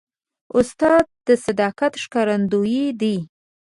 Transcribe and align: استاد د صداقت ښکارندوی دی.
استاد 0.57 1.05
د 1.27 1.29
صداقت 1.45 1.93
ښکارندوی 2.03 2.83
دی. 3.01 3.17